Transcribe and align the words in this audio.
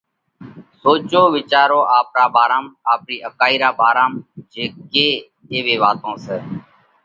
سوچو، 0.81 1.21
وِيچارو 1.35 1.79
آپرا 1.99 2.25
ڀارام، 2.35 2.65
آپرِي 2.93 3.17
اڪائِي 3.27 3.55
را 3.63 3.69
ڀارام 3.79 4.13
جي 4.51 4.63
ڪي 4.91 5.07
ايوي 5.51 5.75
واتون 5.81 6.15
سئہ 6.23 6.37